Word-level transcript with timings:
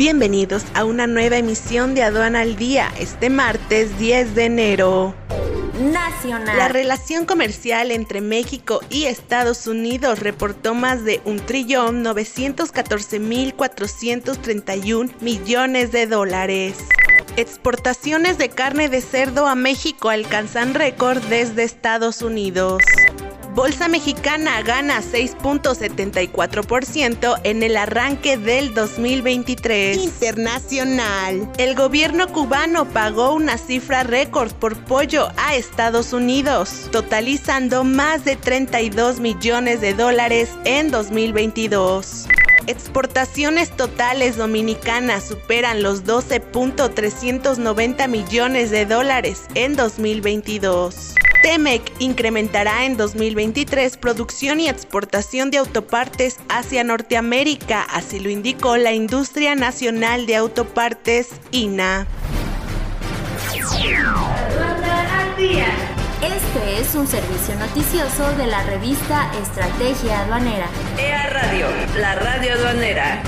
Bienvenidos 0.00 0.64
a 0.72 0.84
una 0.86 1.06
nueva 1.06 1.36
emisión 1.36 1.94
de 1.94 2.02
Aduana 2.02 2.40
al 2.40 2.56
Día, 2.56 2.90
este 2.98 3.28
martes 3.28 3.98
10 3.98 4.34
de 4.34 4.46
enero. 4.46 5.14
Nacional. 5.78 6.56
La 6.56 6.68
relación 6.68 7.26
comercial 7.26 7.90
entre 7.90 8.22
México 8.22 8.80
y 8.88 9.04
Estados 9.04 9.66
Unidos 9.66 10.20
reportó 10.20 10.72
más 10.72 11.04
de 11.04 11.20
un 11.26 11.38
trillón 11.38 12.02
914 12.02 13.18
millones 15.20 15.92
de 15.92 16.06
dólares. 16.06 16.74
Exportaciones 17.36 18.38
de 18.38 18.48
carne 18.48 18.88
de 18.88 19.02
cerdo 19.02 19.46
a 19.48 19.54
México 19.54 20.08
alcanzan 20.08 20.72
récord 20.72 21.18
desde 21.24 21.62
Estados 21.64 22.22
Unidos. 22.22 22.80
Bolsa 23.60 23.88
mexicana 23.88 24.62
gana 24.62 25.02
6.74% 25.02 27.40
en 27.44 27.62
el 27.62 27.76
arranque 27.76 28.38
del 28.38 28.72
2023. 28.72 29.98
Internacional. 29.98 31.46
El 31.58 31.74
gobierno 31.74 32.28
cubano 32.28 32.86
pagó 32.88 33.34
una 33.34 33.58
cifra 33.58 34.02
récord 34.02 34.52
por 34.54 34.78
pollo 34.86 35.28
a 35.36 35.56
Estados 35.56 36.14
Unidos, 36.14 36.88
totalizando 36.90 37.84
más 37.84 38.24
de 38.24 38.36
32 38.36 39.20
millones 39.20 39.82
de 39.82 39.92
dólares 39.92 40.48
en 40.64 40.90
2022. 40.90 42.28
Exportaciones 42.66 43.76
totales 43.76 44.38
dominicanas 44.38 45.24
superan 45.28 45.82
los 45.82 46.04
12.390 46.06 48.08
millones 48.08 48.70
de 48.70 48.86
dólares 48.86 49.42
en 49.54 49.76
2022. 49.76 51.12
Temec 51.42 51.90
incrementará 52.00 52.84
en 52.84 52.96
2023 52.98 53.96
producción 53.96 54.60
y 54.60 54.68
exportación 54.68 55.50
de 55.50 55.58
autopartes 55.58 56.36
hacia 56.50 56.84
Norteamérica, 56.84 57.82
así 57.82 58.20
lo 58.20 58.28
indicó 58.30 58.76
la 58.76 58.92
Industria 58.92 59.54
Nacional 59.54 60.26
de 60.26 60.36
Autopartes, 60.36 61.28
INA. 61.50 62.06
Este 66.22 66.80
es 66.80 66.94
un 66.94 67.06
servicio 67.06 67.54
noticioso 67.58 68.30
de 68.36 68.46
la 68.46 68.62
revista 68.64 69.30
Estrategia 69.42 70.20
Aduanera. 70.20 70.66
EA 70.98 71.26
Radio, 71.30 71.66
la 71.98 72.14
radio 72.16 72.52
aduanera. 72.54 73.22